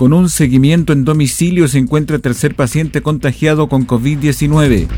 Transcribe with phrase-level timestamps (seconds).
[0.00, 4.88] Con un seguimiento en domicilio se encuentra el tercer paciente contagiado con COVID-19.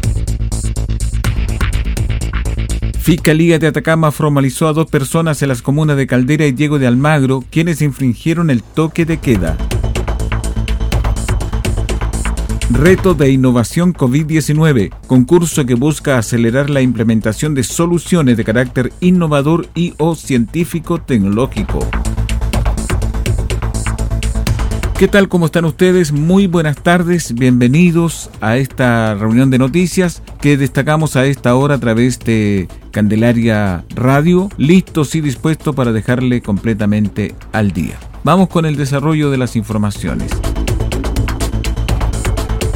[3.00, 6.86] Fiscalía de Atacama formalizó a dos personas en las comunas de Caldera y Diego de
[6.86, 9.56] Almagro, quienes infringieron el toque de queda.
[12.70, 19.66] Reto de Innovación COVID-19, concurso que busca acelerar la implementación de soluciones de carácter innovador
[19.74, 21.80] y o científico-tecnológico.
[25.02, 25.28] ¿Qué tal?
[25.28, 26.12] ¿Cómo están ustedes?
[26.12, 31.80] Muy buenas tardes, bienvenidos a esta reunión de noticias que destacamos a esta hora a
[31.80, 37.98] través de Candelaria Radio, listos y dispuestos para dejarle completamente al día.
[38.22, 40.30] Vamos con el desarrollo de las informaciones.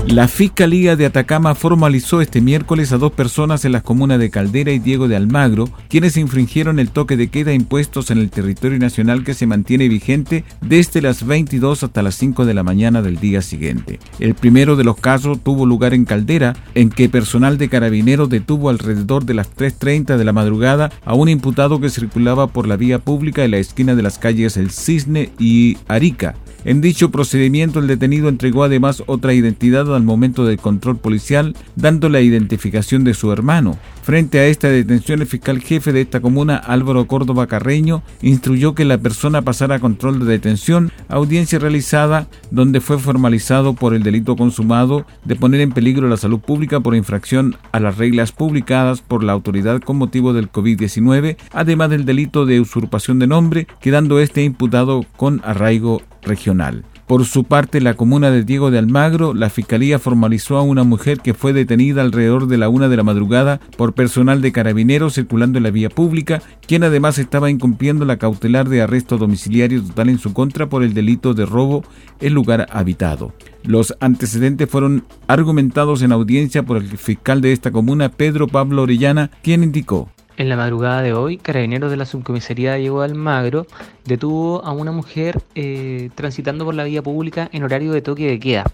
[0.09, 4.71] La Fiscalía de Atacama formalizó este miércoles a dos personas en las comunas de Caldera
[4.71, 9.25] y Diego de Almagro, quienes infringieron el toque de queda impuestos en el territorio nacional
[9.25, 13.43] que se mantiene vigente desde las 22 hasta las 5 de la mañana del día
[13.43, 13.99] siguiente.
[14.21, 18.71] El primero de los casos tuvo lugar en Caldera, en que personal de carabineros detuvo
[18.71, 23.01] alrededor de las 3.30 de la madrugada a un imputado que circulaba por la vía
[23.01, 26.37] pública en la esquina de las calles El Cisne y Arica.
[26.67, 32.09] En dicho procedimiento, el detenido entregó además otra identidad al momento del control policial, dando
[32.09, 33.79] la identificación de su hermano.
[34.03, 38.85] Frente a esta detención, el fiscal jefe de esta comuna, Álvaro Córdoba Carreño, instruyó que
[38.85, 44.37] la persona pasara a control de detención, audiencia realizada donde fue formalizado por el delito
[44.37, 49.25] consumado de poner en peligro la salud pública por infracción a las reglas publicadas por
[49.25, 54.43] la autoridad con motivo del COVID-19, además del delito de usurpación de nombre, quedando este
[54.43, 56.85] imputado con arraigo regional.
[57.07, 61.19] Por su parte, la comuna de Diego de Almagro, la fiscalía formalizó a una mujer
[61.19, 65.59] que fue detenida alrededor de la una de la madrugada por personal de carabineros circulando
[65.59, 70.19] en la vía pública, quien además estaba incumpliendo la cautelar de arresto domiciliario total en
[70.19, 71.85] su contra por el delito de robo
[72.21, 73.33] en lugar habitado.
[73.63, 79.31] Los antecedentes fueron argumentados en audiencia por el fiscal de esta comuna, Pedro Pablo Orellana,
[79.45, 83.67] quien indicó en la madrugada de hoy, carabineros de la subcomisaría Diego Almagro
[84.05, 88.39] detuvo a una mujer eh, transitando por la vía pública en horario de toque de
[88.39, 88.65] queda,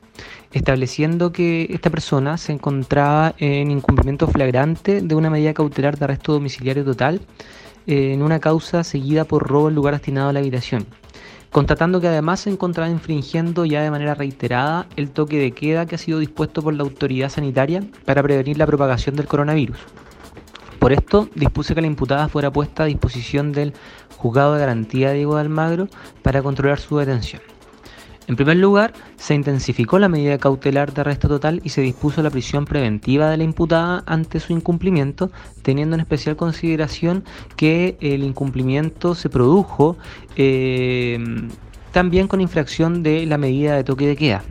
[0.53, 6.33] estableciendo que esta persona se encontraba en incumplimiento flagrante de una medida cautelar de arresto
[6.33, 7.21] domiciliario total
[7.87, 10.87] eh, en una causa seguida por robo en lugar destinado a la habitación
[11.53, 15.97] constatando que además se encontraba infringiendo ya de manera reiterada el toque de queda que
[15.97, 19.77] ha sido dispuesto por la autoridad sanitaria para prevenir la propagación del coronavirus.
[20.83, 23.73] Por esto, dispuse que la imputada fuera puesta a disposición del
[24.17, 25.87] juzgado de garantía Diego de Almagro
[26.23, 27.41] para controlar su detención.
[28.27, 32.31] En primer lugar, se intensificó la medida cautelar de arresto total y se dispuso la
[32.31, 35.31] prisión preventiva de la imputada ante su incumplimiento,
[35.63, 37.23] teniendo en especial consideración
[37.55, 39.97] que el incumplimiento se produjo
[40.35, 41.17] eh,
[41.93, 44.43] también con infracción de la medida de toque de queda.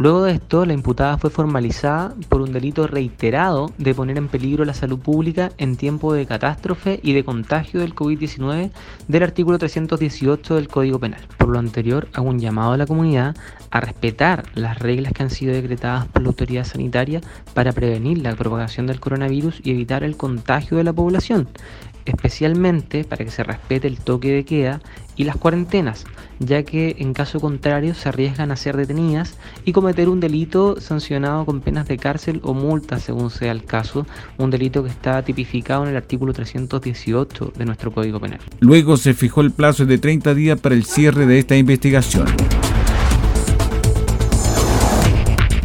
[0.00, 4.64] Luego de esto, la imputada fue formalizada por un delito reiterado de poner en peligro
[4.64, 8.70] la salud pública en tiempo de catástrofe y de contagio del COVID-19
[9.08, 11.20] del artículo 318 del Código Penal.
[11.36, 13.36] Por lo anterior, hago un llamado a la comunidad
[13.70, 17.20] a respetar las reglas que han sido decretadas por la autoridad sanitaria
[17.52, 21.46] para prevenir la propagación del coronavirus y evitar el contagio de la población
[22.10, 24.80] especialmente para que se respete el toque de queda
[25.16, 26.04] y las cuarentenas,
[26.38, 31.44] ya que en caso contrario se arriesgan a ser detenidas y cometer un delito sancionado
[31.44, 34.06] con penas de cárcel o multa según sea el caso,
[34.38, 38.40] un delito que está tipificado en el artículo 318 de nuestro Código Penal.
[38.60, 42.26] Luego se fijó el plazo de 30 días para el cierre de esta investigación.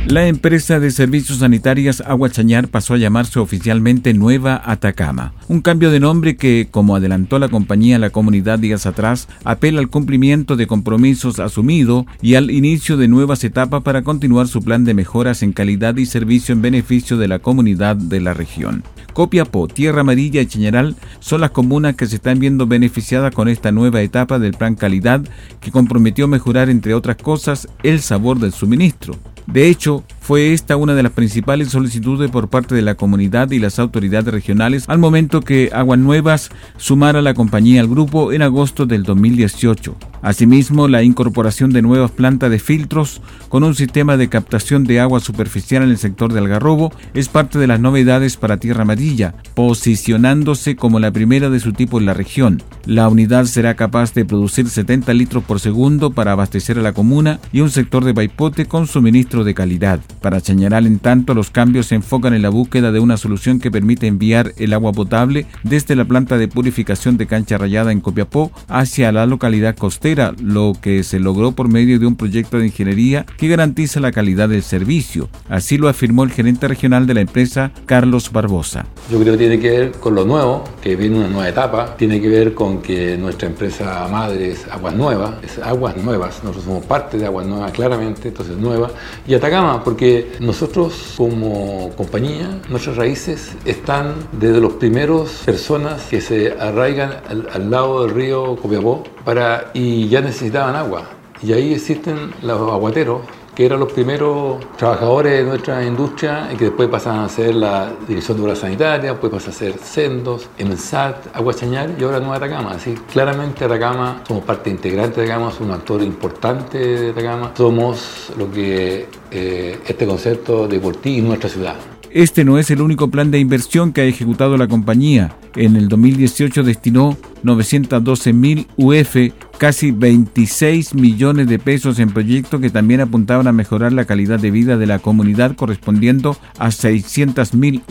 [0.07, 5.89] La empresa de servicios sanitarios Agua Chañar pasó a llamarse oficialmente Nueva Atacama, un cambio
[5.89, 10.57] de nombre que, como adelantó la compañía a la comunidad días atrás, apela al cumplimiento
[10.57, 15.41] de compromisos asumidos y al inicio de nuevas etapas para continuar su plan de mejoras
[15.41, 18.83] en calidad y servicio en beneficio de la comunidad de la región.
[19.13, 23.71] Copiapó, Tierra Amarilla y Chañaral son las comunas que se están viendo beneficiadas con esta
[23.71, 25.23] nueva etapa del plan calidad
[25.59, 29.17] que comprometió mejorar, entre otras cosas, el sabor del suministro.
[29.45, 33.59] De hecho, fue esta una de las principales solicitudes por parte de la comunidad y
[33.59, 38.87] las autoridades regionales al momento que Aguas Nuevas sumara la compañía al grupo en agosto
[38.87, 39.95] del 2018.
[40.23, 45.19] Asimismo, la incorporación de nuevas plantas de filtros con un sistema de captación de agua
[45.19, 50.75] superficial en el sector de Algarrobo es parte de las novedades para Tierra Amarilla, posicionándose
[50.75, 52.63] como la primera de su tipo en la región.
[52.87, 57.39] La unidad será capaz de producir 70 litros por segundo para abastecer a la comuna
[57.53, 59.99] y un sector de Baipote con suministro de calidad.
[60.25, 63.69] Para señalar en tanto, los cambios se enfocan en la búsqueda de una solución que
[63.69, 68.51] permite enviar el agua potable desde la planta de purificación de Cancha Rayada en Copiapó
[68.67, 73.27] hacia la localidad costera lo que se logró por medio de un proyecto de ingeniería
[73.37, 75.29] que garantiza la calidad del servicio.
[75.47, 78.87] Así lo afirmó el gerente regional de la empresa, Carlos Barbosa.
[79.11, 82.19] Yo creo que tiene que ver con lo nuevo, que viene una nueva etapa, tiene
[82.19, 86.85] que ver con que nuestra empresa madre es Aguas Nuevas, es Aguas Nuevas, nosotros somos
[86.87, 88.89] parte de Aguas Nuevas claramente, entonces Nueva,
[89.27, 96.53] y Atacama, porque nosotros como compañía, nuestras raíces están desde los primeros personas que se
[96.59, 101.09] arraigan al, al lado del río Copiapó para, y ya necesitaban agua.
[101.41, 103.21] Y ahí existen los aguateros,
[103.55, 107.91] que eran los primeros trabajadores de nuestra industria y que después pasan a ser la
[108.07, 112.35] Dirección de Obras Sanitarias, después pasan a ser Sendos, EMSAT, Agua Chañar y ahora Nueva
[112.35, 112.71] Atacama.
[112.71, 118.33] Así claramente Atacama, somos parte integrante de Atacama, somos un actor importante de Atacama, somos
[118.37, 121.75] lo que eh, este concepto de por ti y nuestra ciudad.
[122.11, 125.35] Este no es el único plan de inversión que ha ejecutado la compañía.
[125.55, 129.15] En el 2018 destinó 912 mil UF
[129.57, 134.51] casi 26 millones de pesos en proyectos que también apuntaban a mejorar la calidad de
[134.51, 137.81] vida de la comunidad correspondiendo a 600 mil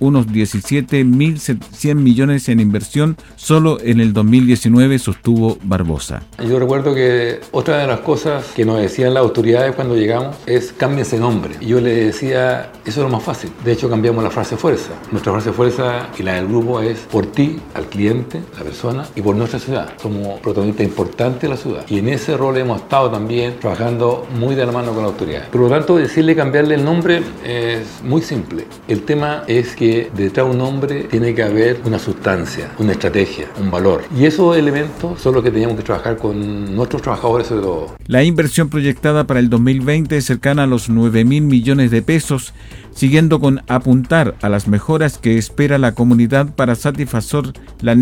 [0.00, 6.22] unos 17.100 millones en inversión solo en el 2019 sostuvo Barbosa.
[6.44, 10.74] Yo recuerdo que otra de las cosas que nos decían las autoridades cuando llegamos es
[10.98, 11.54] ese nombre.
[11.60, 13.50] Y yo le decía, eso es lo más fácil.
[13.64, 14.90] De hecho cambiamos la frase fuerza.
[15.12, 18.77] Nuestra frase fuerza y la del grupo es por ti, al cliente, la persona
[19.16, 19.92] y por nuestra ciudad.
[20.00, 21.84] Somos protagonistas importante de la ciudad.
[21.88, 25.48] Y en ese rol hemos estado también trabajando muy de la mano con la autoridad.
[25.48, 28.66] Por lo tanto, decirle cambiarle el nombre es muy simple.
[28.86, 33.48] El tema es que detrás de un nombre tiene que haber una sustancia, una estrategia,
[33.60, 34.04] un valor.
[34.16, 37.96] Y esos elementos son los que teníamos que trabajar con nuestros trabajadores sobre todo.
[38.06, 42.54] La inversión proyectada para el 2020 es cercana a los 9 mil millones de pesos
[42.98, 47.96] siguiendo con apuntar a las mejoras que espera la comunidad para satisfacer las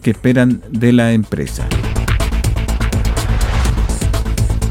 [0.00, 1.68] que esperan de la empresa.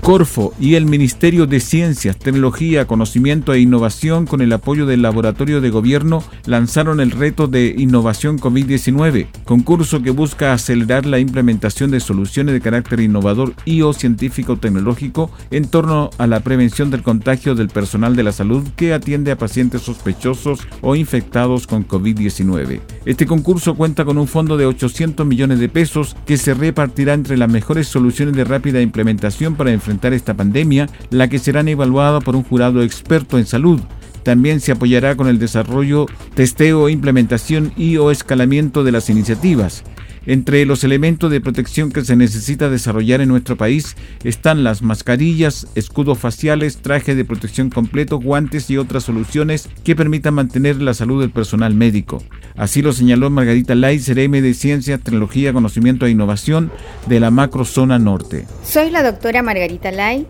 [0.03, 5.61] Corfo y el Ministerio de Ciencias, Tecnología, Conocimiento e Innovación con el apoyo del Laboratorio
[5.61, 12.01] de Gobierno lanzaron el reto de Innovación COVID-19, concurso que busca acelerar la implementación de
[12.01, 17.69] soluciones de carácter innovador y o científico-tecnológico en torno a la prevención del contagio del
[17.69, 22.81] personal de la salud que atiende a pacientes sospechosos o infectados con COVID-19.
[23.05, 27.37] Este concurso cuenta con un fondo de 800 millones de pesos que se repartirá entre
[27.37, 32.35] las mejores soluciones de rápida implementación para enfrentar esta pandemia, la que serán evaluadas por
[32.35, 33.79] un jurado experto en salud.
[34.23, 39.83] También se apoyará con el desarrollo, testeo, implementación y o escalamiento de las iniciativas.
[40.25, 45.67] Entre los elementos de protección que se necesita desarrollar en nuestro país están las mascarillas,
[45.75, 51.19] escudos faciales, traje de protección completo, guantes y otras soluciones que permitan mantener la salud
[51.19, 52.23] del personal médico.
[52.55, 56.71] Así lo señaló Margarita Lai, CRM de Ciencia, Tecnología, Conocimiento e Innovación
[57.07, 58.47] de la Macrozona Norte.
[58.63, 60.25] Soy la doctora Margarita Lai,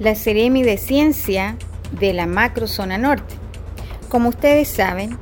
[0.00, 1.56] la CRM de Ciencia
[1.98, 3.36] de la Macrozona Norte.
[4.10, 5.16] Como ustedes saben,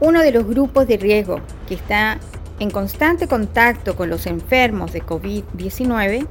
[0.00, 2.18] uno de los grupos de riesgo que está
[2.58, 6.26] en constante contacto con los enfermos de COVID-19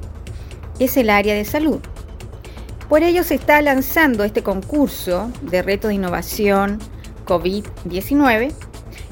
[0.78, 1.80] es el área de salud.
[2.88, 6.78] Por ello se está lanzando este concurso de reto de innovación
[7.26, 8.52] COVID-19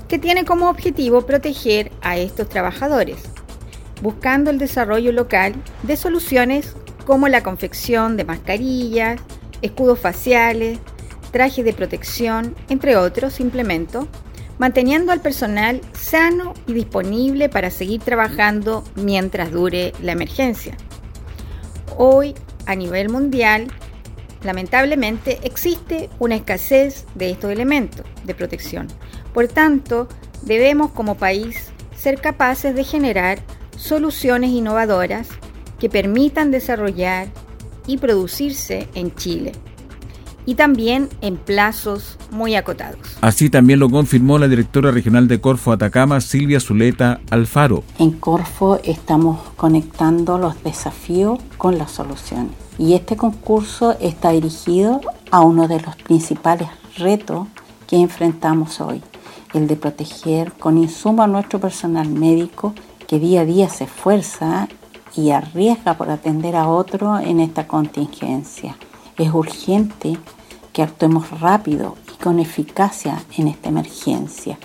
[0.08, 3.18] que tiene como objetivo proteger a estos trabajadores,
[4.02, 6.74] buscando el desarrollo local de soluciones
[7.06, 9.20] como la confección de mascarillas,
[9.62, 10.78] escudos faciales,
[11.32, 14.06] trajes de protección, entre otros implementos
[14.58, 20.76] manteniendo al personal sano y disponible para seguir trabajando mientras dure la emergencia.
[21.96, 22.34] Hoy,
[22.66, 23.68] a nivel mundial,
[24.44, 28.88] Lamentablemente existe una escasez de estos elementos de protección.
[29.32, 30.06] Por tanto,
[30.42, 33.38] debemos como país ser capaces de generar
[33.76, 35.28] soluciones innovadoras
[35.78, 37.28] que permitan desarrollar
[37.86, 39.52] y producirse en Chile
[40.46, 42.98] y también en plazos muy acotados.
[43.20, 47.82] Así también lo confirmó la directora regional de Corfo Atacama, Silvia Zuleta Alfaro.
[47.98, 55.40] En Corfo estamos conectando los desafíos con las soluciones y este concurso está dirigido a
[55.40, 57.46] uno de los principales retos
[57.86, 59.02] que enfrentamos hoy,
[59.52, 62.74] el de proteger con insumo a nuestro personal médico
[63.06, 64.68] que día a día se esfuerza
[65.16, 68.76] y arriesga por atender a otro en esta contingencia.
[69.16, 70.16] Es urgente
[70.72, 74.58] que actuemos rápido y con eficacia en esta emergencia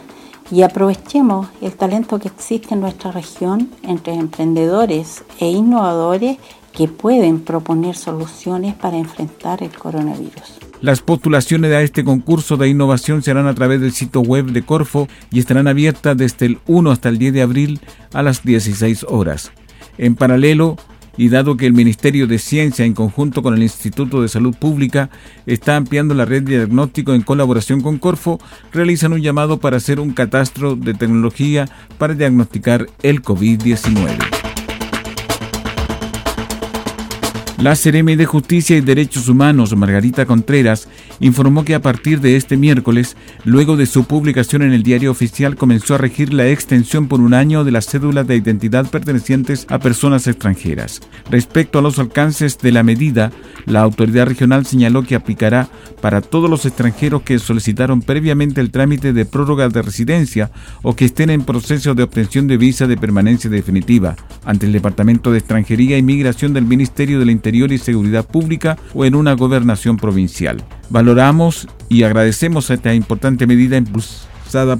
[0.52, 6.38] y aprovechemos el talento que existe en nuestra región entre emprendedores e innovadores
[6.74, 10.60] que pueden proponer soluciones para enfrentar el coronavirus.
[10.82, 15.08] Las postulaciones a este concurso de innovación serán a través del sitio web de Corfo
[15.30, 17.82] y estarán abiertas desde el 1 hasta el 10 de abril
[18.14, 19.52] a las 16 horas.
[19.98, 20.78] En paralelo,
[21.20, 25.10] y dado que el Ministerio de Ciencia en conjunto con el Instituto de Salud Pública
[25.46, 28.40] está ampliando la red de diagnóstico en colaboración con Corfo,
[28.72, 34.59] realizan un llamado para hacer un catastro de tecnología para diagnosticar el COVID-19.
[37.62, 40.88] La Seremi de Justicia y Derechos Humanos, Margarita Contreras,
[41.20, 45.58] informó que a partir de este miércoles, luego de su publicación en el diario oficial,
[45.58, 49.80] comenzó a regir la extensión por un año de las cédulas de identidad pertenecientes a
[49.80, 51.02] personas extranjeras.
[51.30, 53.34] Respecto a los alcances de la medida,
[53.66, 55.68] la autoridad regional señaló que aplicará
[56.02, 60.50] para todos los extranjeros que solicitaron previamente el trámite de prórroga de residencia
[60.82, 65.34] o que estén en proceso de obtención de visa de permanencia definitiva ante el Departamento
[65.34, 69.98] de Extranjería y Migración del Ministerio del Interior y Seguridad Pública o en una gobernación
[69.98, 70.64] provincial.
[70.90, 74.30] Valoramos y agradecemos esta importante medida impulsada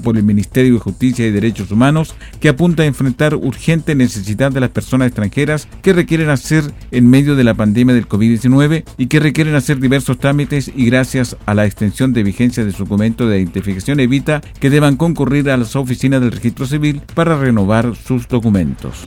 [0.02, 4.60] por el Ministerio de Justicia y Derechos Humanos que apunta a enfrentar urgente necesidad de
[4.60, 9.20] las personas extranjeras que requieren hacer en medio de la pandemia del COVID-19 y que
[9.20, 13.38] requieren hacer diversos trámites y gracias a la extensión de vigencia de su documento de
[13.38, 19.06] identificación evita que deban concurrir a las oficinas del registro civil para renovar sus documentos.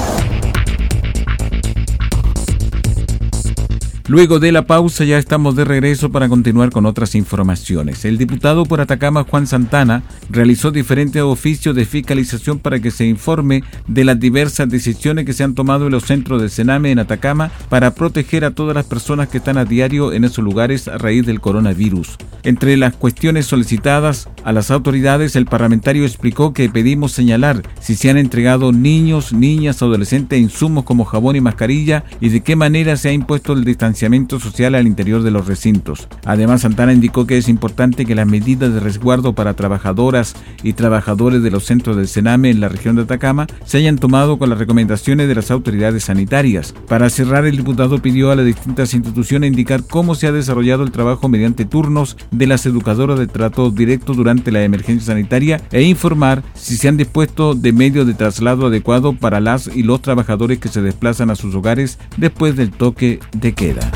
[4.11, 8.03] Luego de la pausa ya estamos de regreso para continuar con otras informaciones.
[8.03, 13.63] El diputado por Atacama, Juan Santana, realizó diferentes oficios de fiscalización para que se informe
[13.87, 17.51] de las diversas decisiones que se han tomado en los centros de Sename en Atacama
[17.69, 21.25] para proteger a todas las personas que están a diario en esos lugares a raíz
[21.25, 22.17] del coronavirus.
[22.43, 28.09] Entre las cuestiones solicitadas a las autoridades, el parlamentario explicó que pedimos señalar si se
[28.09, 33.07] han entregado niños, niñas, adolescentes insumos como jabón y mascarilla y de qué manera se
[33.07, 34.00] ha impuesto el distanciamiento
[34.39, 36.07] social al interior de los recintos.
[36.25, 41.43] Además, Santana indicó que es importante que las medidas de resguardo para trabajadoras y trabajadores
[41.43, 44.59] de los centros del Sename en la región de Atacama se hayan tomado con las
[44.59, 46.73] recomendaciones de las autoridades sanitarias.
[46.87, 50.91] Para cerrar, el diputado pidió a las distintas instituciones indicar cómo se ha desarrollado el
[50.91, 56.43] trabajo mediante turnos de las educadoras de trato directo durante la emergencia sanitaria e informar
[56.53, 60.69] si se han dispuesto de medios de traslado adecuado para las y los trabajadores que
[60.69, 63.90] se desplazan a sus hogares después del toque de queda.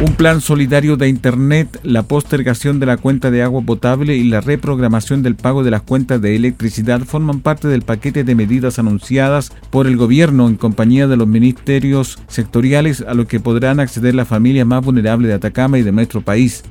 [0.00, 4.40] Un plan solidario de Internet, la postergación de la cuenta de agua potable y la
[4.40, 9.50] reprogramación del pago de las cuentas de electricidad forman parte del paquete de medidas anunciadas
[9.70, 14.28] por el gobierno en compañía de los ministerios sectoriales a los que podrán acceder las
[14.28, 16.62] familias más vulnerables de Atacama y de nuestro país.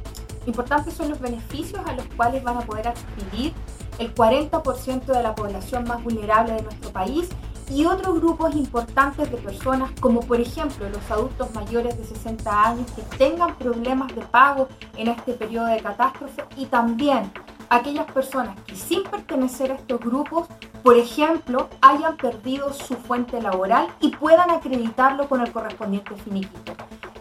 [0.45, 3.51] Importantes son los beneficios a los cuales van a poder adquirir
[3.99, 7.27] el 40% de la población más vulnerable de nuestro país
[7.69, 12.91] y otros grupos importantes de personas como por ejemplo los adultos mayores de 60 años
[12.91, 17.31] que tengan problemas de pago en este periodo de catástrofe y también
[17.69, 20.47] aquellas personas que sin pertenecer a estos grupos,
[20.83, 26.73] por ejemplo, hayan perdido su fuente laboral y puedan acreditarlo con el correspondiente finiquito.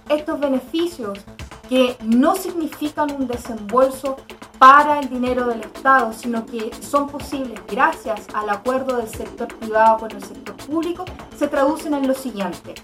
[0.09, 1.19] Estos beneficios
[1.69, 4.17] que no significan un desembolso
[4.59, 9.99] para el dinero del Estado, sino que son posibles gracias al acuerdo del sector privado
[9.99, 11.05] con el sector público,
[11.37, 12.75] se traducen en lo siguiente.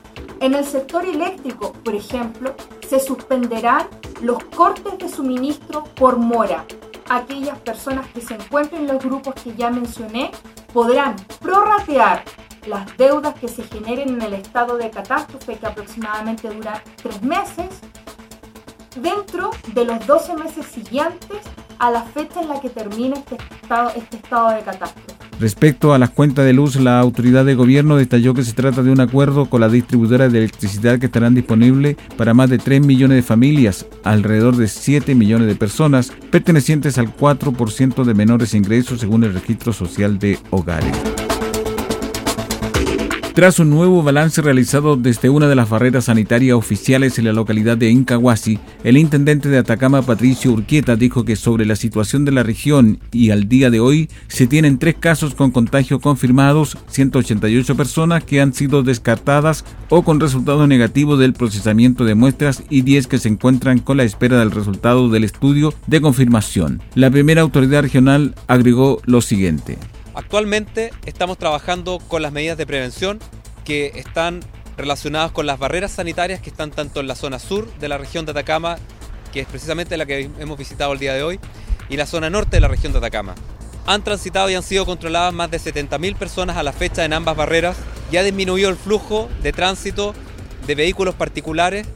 [0.41, 2.55] En el sector eléctrico, por ejemplo,
[2.88, 3.87] se suspenderán
[4.21, 6.64] los cortes de suministro por mora.
[7.09, 10.31] Aquellas personas que se encuentren en los grupos que ya mencioné
[10.73, 12.25] podrán prorratear
[12.67, 17.81] las deudas que se generen en el estado de catástrofe, que aproximadamente dura tres meses,
[18.97, 21.38] dentro de los 12 meses siguientes
[21.83, 25.12] a la fecha en la que termine este estado, este estado de catástrofe.
[25.41, 28.93] Respecto a las cuentas de luz, la autoridad de gobierno detalló que se trata de
[28.93, 33.17] un acuerdo con la distribuidora de electricidad que estarán disponibles para más de 3 millones
[33.17, 39.25] de familias, alrededor de 7 millones de personas, pertenecientes al 4% de menores ingresos según
[39.25, 40.97] el registro social de hogares.
[43.35, 47.79] Tras un nuevo balance realizado desde una de las barreras sanitarias oficiales en la localidad
[47.79, 52.43] de Incahuasi, el intendente de Atacama, Patricio Urquieta, dijo que sobre la situación de la
[52.43, 58.23] región y al día de hoy se tienen tres casos con contagio confirmados, 188 personas
[58.23, 63.19] que han sido descartadas o con resultado negativo del procesamiento de muestras y 10 que
[63.19, 66.83] se encuentran con la espera del resultado del estudio de confirmación.
[66.95, 69.79] La primera autoridad regional agregó lo siguiente.
[70.14, 73.19] Actualmente estamos trabajando con las medidas de prevención
[73.64, 74.40] que están
[74.76, 78.26] relacionadas con las barreras sanitarias que están tanto en la zona sur de la región
[78.26, 78.76] de Atacama,
[79.33, 81.40] que es precisamente la que hemos visitado el día de hoy,
[81.88, 83.35] y la zona norte de la región de Atacama.
[83.87, 87.37] Han transitado y han sido controladas más de 70.000 personas a la fecha en ambas
[87.37, 87.77] barreras
[88.11, 90.14] y ha disminuido el flujo de tránsito
[90.66, 91.87] de vehículos particulares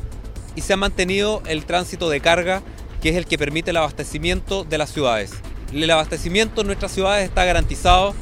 [0.55, 2.63] y se ha mantenido el tránsito de carga,
[3.03, 5.35] que es el que permite el abastecimiento de las ciudades
[5.73, 8.15] el abastecimiento en nuestras ciudades está garantizado,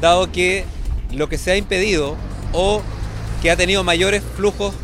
[0.00, 0.64] dado que
[1.12, 2.16] lo que se ha impedido
[2.52, 2.82] o
[3.42, 4.74] que ha tenido mayores flujos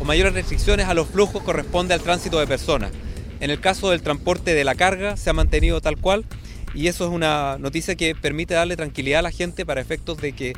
[0.00, 2.92] o mayores restricciones a los flujos corresponde al tránsito de personas.
[3.40, 6.24] En el caso del transporte de la carga se ha mantenido tal cual
[6.74, 10.32] y eso es una noticia que permite darle tranquilidad a la gente para efectos de
[10.32, 10.52] que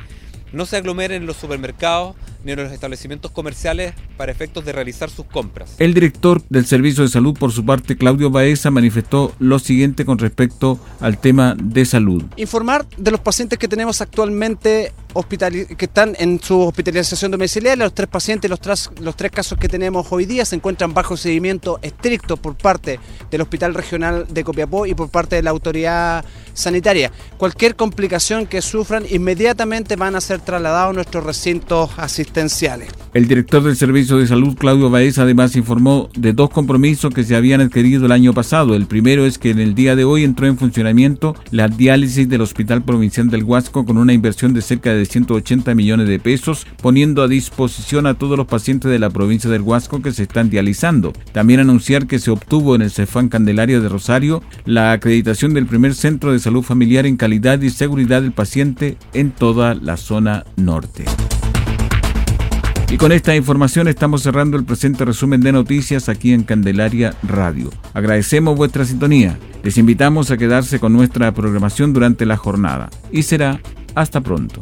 [0.51, 5.09] no se aglomeren en los supermercados ni en los establecimientos comerciales para efectos de realizar
[5.09, 5.75] sus compras.
[5.79, 10.17] El director del Servicio de Salud, por su parte, Claudio Baeza, manifestó lo siguiente con
[10.17, 12.23] respecto al tema de salud.
[12.37, 14.93] Informar de los pacientes que tenemos actualmente
[15.77, 17.85] que están en su hospitalización domiciliaria.
[17.85, 21.79] Los tres pacientes, los, los tres casos que tenemos hoy día se encuentran bajo seguimiento
[21.81, 22.99] estricto por parte
[23.31, 27.11] del Hospital Regional de Copiapó y por parte de la autoridad sanitaria.
[27.37, 32.89] Cualquier complicación que sufran inmediatamente van a ser trasladados a nuestros recintos asistenciales.
[33.13, 37.35] El director del Servicio de Salud, Claudio Baez, además informó de dos compromisos que se
[37.35, 38.75] habían adquirido el año pasado.
[38.75, 42.41] El primero es que en el día de hoy entró en funcionamiento la diálisis del
[42.41, 47.23] Hospital Provincial del Huasco con una inversión de cerca de 180 millones de pesos, poniendo
[47.23, 51.13] a disposición a todos los pacientes de la provincia del Huasco que se están dializando.
[51.31, 55.95] También anunciar que se obtuvo en el Cefán Candelaria de Rosario la acreditación del primer
[55.95, 61.05] centro de salud familiar en calidad y seguridad del paciente en toda la zona norte.
[62.91, 67.69] Y con esta información estamos cerrando el presente resumen de noticias aquí en Candelaria Radio.
[67.93, 69.37] Agradecemos vuestra sintonía.
[69.63, 72.89] Les invitamos a quedarse con nuestra programación durante la jornada.
[73.11, 73.61] Y será
[73.93, 74.61] hasta pronto.